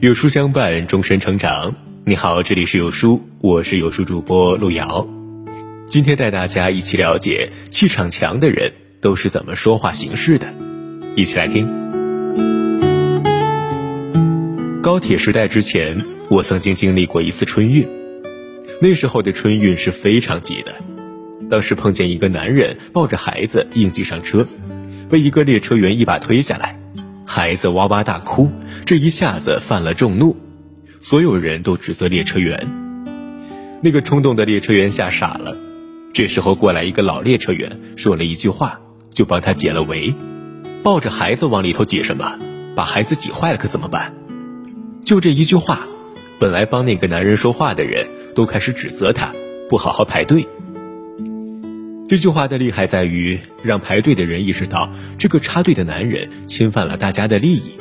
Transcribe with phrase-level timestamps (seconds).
[0.00, 1.74] 有书相伴，终身成长。
[2.06, 5.06] 你好，这里是有书，我是有书主播路遥。
[5.88, 10.54] 今天带大家一起了解气场强的人都是怎么说话行事的，
[11.16, 11.68] 一起来听。
[14.80, 17.86] 高铁时代之前，我曾经经历过一次春运，
[18.80, 20.72] 那时候的春运是非常挤的。
[21.50, 24.48] 当时碰见一个男人抱着孩子硬挤上车，
[25.10, 26.79] 被一个列车员一把推下来。
[27.40, 28.52] 孩子哇哇大哭，
[28.84, 30.36] 这一下子犯了众怒，
[31.00, 32.68] 所有人都指责列车员。
[33.80, 35.56] 那个冲动的列车员吓傻了。
[36.12, 38.78] 这时候过来一个老列车员，说了一句话，
[39.10, 40.14] 就帮他解了围。
[40.82, 42.38] 抱着孩子往里头挤什么？
[42.76, 44.12] 把孩子挤坏了可怎么办？
[45.02, 45.88] 就这一句话，
[46.38, 49.34] 本来帮那个男人说话的人都开始指责他
[49.70, 50.46] 不好好排队。
[52.10, 57.74] 这句话的厉害在于，让排队的人意识到这个插队的男人侵犯了大家的利益，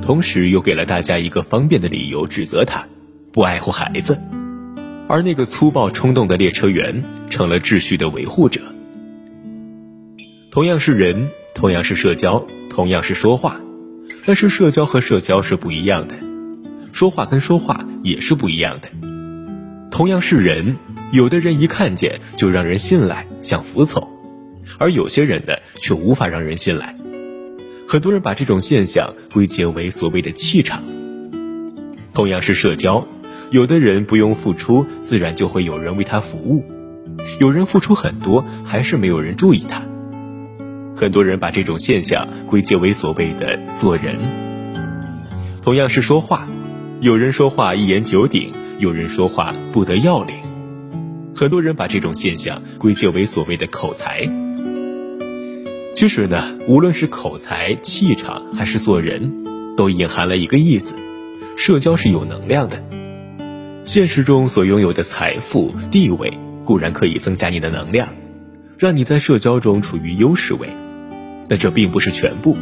[0.00, 2.86] 同时又给了大家一个方便的理由指责他
[3.32, 4.20] 不爱护孩子，
[5.08, 8.60] 而那个粗暴冲动的列车员成了秩序的维护者。
[10.52, 13.60] 同样是人，同样是社交，同样是说话，
[14.24, 16.14] 但是社交和社交是不一样的，
[16.92, 18.88] 说话跟说话也是不一样的。
[19.90, 20.76] 同样是人。
[21.12, 24.08] 有的人一看见就让人信赖，想服从，
[24.78, 26.96] 而有些人呢却无法让人信赖。
[27.86, 30.82] 很多人把这种现象归结为所谓的气场。
[32.12, 33.06] 同样是社交，
[33.50, 36.64] 有的人不用付出，自然就会有人为他服务；
[37.38, 39.82] 有人付出很多，还是没有人注意他。
[40.96, 44.16] 很多人把这种现象归结为所谓的做人。
[45.62, 46.48] 同样是说话，
[47.00, 50.34] 有人说话一言九鼎，有人说话不得要领。
[51.34, 54.28] 很多人把这种现象归结为所谓的口才。
[55.94, 60.94] 其实呢，无论是口才、气场还是做人，都隐含了一个意思：
[61.56, 62.82] 社交是有能量的。
[63.84, 68.08] 现实中所拥有的财富、地位固然可以增加你的能量，
[68.78, 70.68] 让你在社交中处于优势位，
[71.48, 72.56] 但这并不是全部。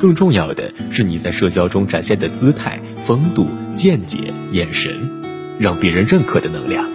[0.00, 5.22] 更重要的是你在社交中展现的姿态、风度、见解、眼神，
[5.58, 6.90] 让别人认可的能量。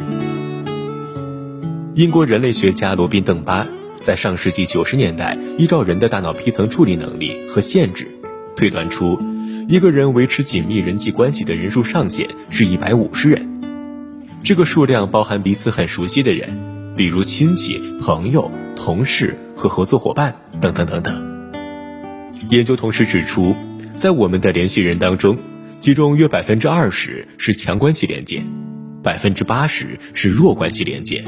[1.98, 3.68] 英国人类学家罗宾·邓巴
[4.00, 8.08] 在上世纪九十年代，依照人的大脑皮层处理能力和限制，
[8.56, 9.20] 推断出
[9.68, 13.64] 一个人维持紧密人际关系的人数上限是一百五十人。
[14.44, 21.52] 这个数量包含彼此很熟悉的人，比如亲戚、朋友、同事和合作伙伴等等等等。
[22.52, 23.56] 研究同时指出，
[23.98, 25.36] 在我们的联系人当中，
[25.80, 28.44] 其中约百分之二十是强关系连接，
[29.02, 31.26] 百分之八十是弱关系连接。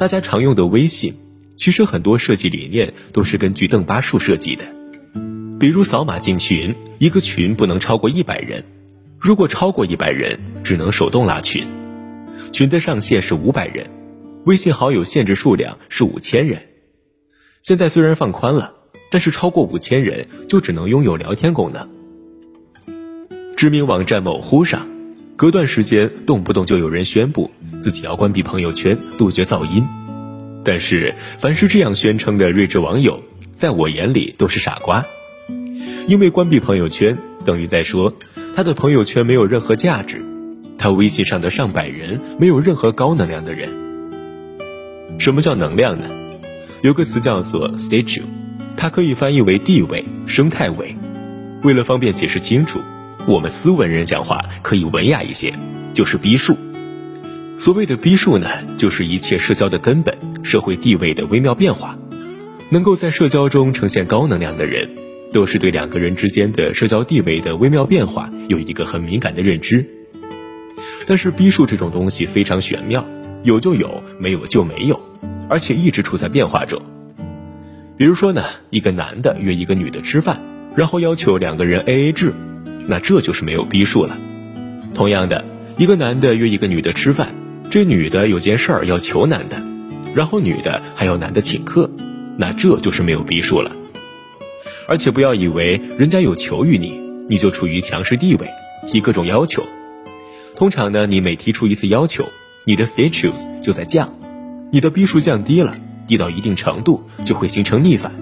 [0.00, 1.14] 大家常用的微信，
[1.56, 4.64] 其实很多设计理念都是根据邓巴数设计的。
[5.58, 8.64] 比如扫码进群，一个群不能超过一百人，
[9.18, 11.66] 如果超过一百人，只能手动拉群。
[12.50, 13.90] 群的上限是五百人，
[14.46, 16.62] 微信好友限制数量是五千人。
[17.60, 18.72] 现在虽然放宽了，
[19.10, 21.90] 但是超过五千人就只能拥有聊天功能。
[23.54, 24.88] 知名网站某乎上。
[25.40, 29.88] 隔段时间，动不动就有人宣布自己要关闭朋友圈，杜绝噪音。
[30.62, 33.24] 但是，凡是这样宣称的睿智网友，
[33.56, 35.06] 在我眼里都是傻瓜。
[36.06, 38.12] 因为关闭朋友圈等于在说
[38.54, 40.22] 他的朋友圈没有任何价值，
[40.76, 43.70] 他微信上的上百人没有任何高能量的人。
[45.18, 46.06] 什么叫能量呢？
[46.82, 48.24] 有个词叫做 statue，
[48.76, 50.94] 它可以翻译为地位、生态位。
[51.62, 52.78] 为了方便解释清楚。
[53.26, 55.52] 我们斯文人讲话可以文雅一些，
[55.94, 56.56] 就是逼数。
[57.58, 58.48] 所谓的逼数呢，
[58.78, 61.98] 就是一切社交的根本，社会地位的微妙变化。
[62.70, 64.88] 能够在社交中呈现高能量的人，
[65.32, 69.86] 都是对两个人之间的社交地位的微妙变化有一个很敏感的认知。
[71.06, 73.06] 但是逼数这种东西非常玄妙，
[73.42, 74.98] 有就有，没有就没有，
[75.48, 76.80] 而且一直处在变化中。
[77.98, 80.40] 比如说呢，一个男的约一个女的吃饭，
[80.74, 82.32] 然后要求两个人 A A 制。
[82.86, 84.16] 那这就是没有逼数了。
[84.94, 85.44] 同样的，
[85.76, 87.34] 一个男的约一个女的吃饭，
[87.70, 89.62] 这女的有件事儿要求男的，
[90.14, 91.90] 然后女的还要男的请客，
[92.36, 93.76] 那这就是没有逼数了。
[94.88, 98.48] 而且不要以为人家有求于你，你就处于强势地位，
[98.88, 99.64] 提各种要求。
[100.56, 102.24] 通常呢，你每提出一次要求，
[102.66, 104.12] 你的 status 就在降，
[104.72, 105.76] 你的逼数降低了，
[106.08, 108.12] 低到一定程度就会形成逆反。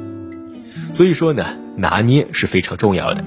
[0.92, 3.24] 所以说呢，拿捏是非常重要的。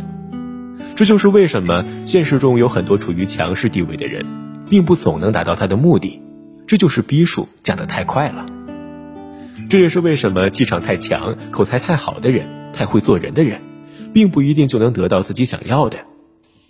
[0.96, 4.26] 这就是为什么现实中有很多处于强势地位的人，
[4.70, 6.22] 并不总能达到他的目的，
[6.68, 8.46] 这就是逼数降得太快了。
[9.70, 13.62] 这也是为什么气场太强、口才太好的人、太会做人的人，
[14.14, 15.98] 并不一定就能得到自己想要的。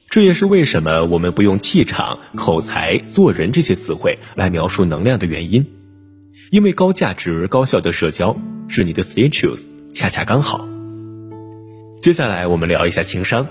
[0.07, 5.65] 这也是为什么我们不用气场、口才、做人这些词汇来描述能量的原因。
[6.51, 8.37] 因为高价值、高效的社交
[8.67, 9.63] 是你的 status，
[9.93, 10.67] 恰恰刚好。
[12.01, 13.47] 接下来我们聊一下情商。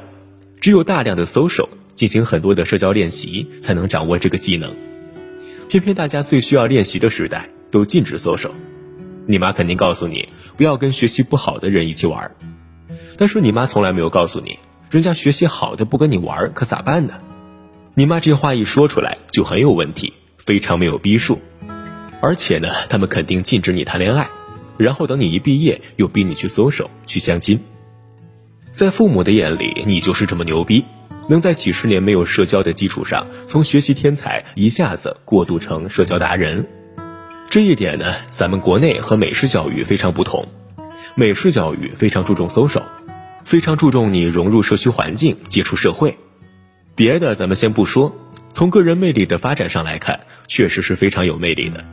[0.60, 4.74] 只有大量的 social，进行很多的社交练习，才能掌握这个技能。
[5.70, 8.50] 偏偏大家最需要练习的时代，都禁止 social。
[9.26, 10.28] 你妈肯定告诉你，
[10.58, 12.30] 不要跟学习不好的人一起玩。
[13.16, 14.58] 但是你妈从来没有告诉你，
[14.90, 17.14] 人家学习好的不跟你玩，可咋办呢？
[17.94, 21.40] 你妈这话一说出来，就很有问题，非常没有逼数。
[22.20, 24.28] 而且呢，他们肯定禁止你谈恋爱，
[24.76, 27.60] 然后等你一毕业，又逼你去 social 去相亲。
[28.72, 30.84] 在父母的眼里，你就是这么牛逼，
[31.28, 36.66] 能在几十年没有社交的基础上，从学习天才一下子过渡成社交达人。
[37.48, 40.48] 这一点呢，咱们国内和美式教育非常不同。
[41.16, 42.84] 美式教育非常注重 social，
[43.44, 46.16] 非常注重你融入社区环境、接触社会。
[46.94, 48.16] 别的咱们先不说，
[48.50, 51.84] 从个人魅力的发展上来看，确实是非常有魅力的。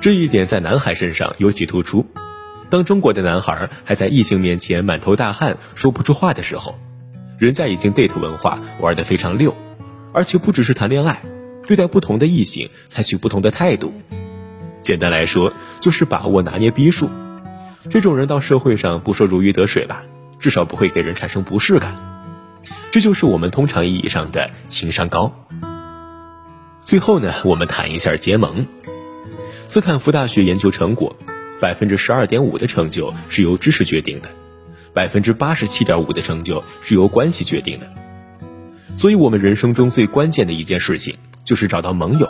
[0.00, 2.06] 这一点在男孩身上尤其突出。
[2.72, 6.78] 当中国的男孩还在异性面前满头大汗说不出话的时候，
[7.36, 9.54] 人家已经 date 文化玩得非常溜，
[10.14, 11.20] 而且不只是谈恋爱，
[11.66, 13.92] 对待不同的异性采取不同的态度。
[14.80, 15.52] 简单来说，
[15.82, 17.10] 就是把握拿捏逼数。
[17.90, 20.04] 这种人到社会上不说如鱼得水吧，
[20.38, 21.94] 至少不会给人产生不适感。
[22.90, 25.30] 这就是我们通常意义上的情商高。
[26.80, 28.64] 最后呢，我们谈一下结盟。
[29.68, 31.14] 斯坦福大学研究成果。
[31.62, 34.28] 百分之十二点五的成就是由知识决定的，
[34.92, 37.88] 百分之八十七点五的成就是由关系决定的。
[38.96, 42.28] 所以，我们人生中最关键的一件事情就是找到盟友，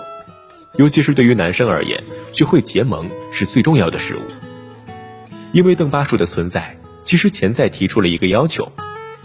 [0.76, 4.20] 尤其是对于男生而言，学会结盟是最重要的事物。
[5.52, 8.70] 因为邓巴数的存在，其实潜在提出了一个要求：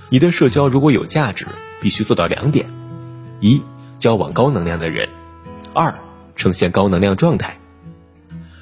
[0.07, 1.45] 你的社交如果有价值，
[1.81, 2.65] 必须做到两点：
[3.41, 3.61] 一，
[3.99, 5.09] 交往高能量的人；
[5.73, 5.93] 二，
[6.37, 7.59] 呈现高能量状态。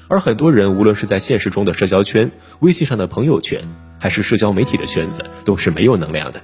[0.08, 2.30] 而很多人，无论是在现实中的社交圈、
[2.60, 3.60] 微信上的朋友圈，
[3.98, 6.40] 还是社交媒体的圈子，都是没有能量的。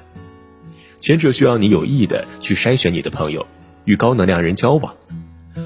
[0.99, 3.47] 前者需要你有意的去筛选你的朋友，
[3.85, 4.95] 与高能量人交往；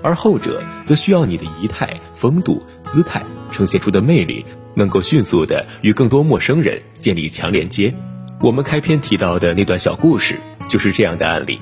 [0.02, 4.44] 而后者则需要你的仪态、风度、姿态呈现出的魅力，
[4.74, 7.94] 能够迅速的与更多陌生人建立强连接。
[8.40, 10.38] 我们开篇提到的那段小故事，
[10.68, 11.60] 就是这样的案例。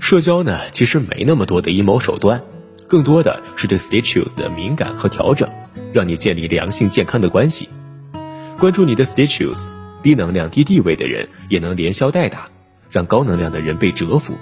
[0.00, 2.42] 社交呢，其实没那么多的阴谋手段。
[2.94, 5.50] 更多的是对 status 的敏感和调整，
[5.92, 7.68] 让你建立良性健康的关系。
[8.56, 9.58] 关注你的 status，
[10.00, 12.46] 低能量低地位的人也能连消带打，
[12.92, 14.34] 让高能量的人被折服。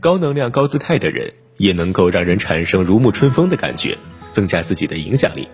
[0.00, 3.98] 高能量高姿态的人也能够让人产生如沐春风的感觉，
[4.30, 5.46] 增加自己的影响力。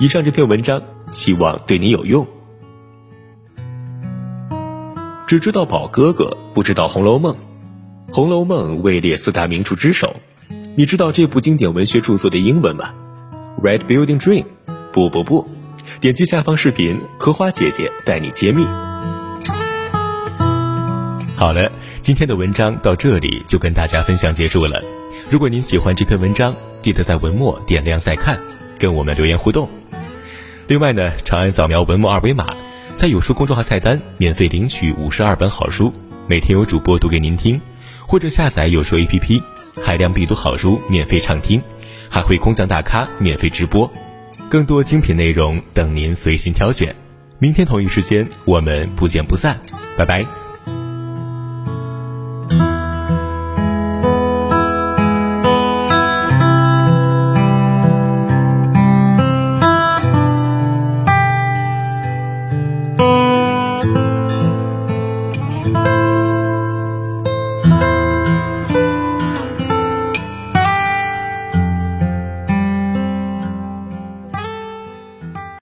[0.00, 2.26] 以上这篇文章希望对你有用。
[5.26, 7.34] 只知道宝哥哥，不知道《红楼梦》。
[8.14, 10.16] 《红楼梦》位列四大名著之首。
[10.78, 12.90] 你知道这部经典文学著作的英文吗
[13.60, 14.44] ？Red Building Dream，
[14.92, 15.48] 不不不，
[16.00, 18.64] 点击下方视频，荷花姐姐带你揭秘。
[21.34, 24.80] 好了，今天的文章到这里就跟大家分享结束了。
[25.28, 28.38] 如果您喜欢这篇文章，记得在文末点亮再看，
[28.78, 29.68] 跟我们留言互动。
[30.68, 32.54] 另外呢，长按扫描文末二维码，
[32.94, 35.92] 在有书公众号菜单免费领取五十二本好书，
[36.28, 37.60] 每天有主播读给您听，
[38.06, 39.42] 或者下载有书 APP。
[39.82, 41.62] 海量必读好书免费畅听，
[42.08, 43.90] 还会空降大咖免费直播，
[44.48, 46.94] 更多精品内容等您随心挑选。
[47.38, 49.60] 明天同一时间，我们不见不散，
[49.96, 50.37] 拜拜。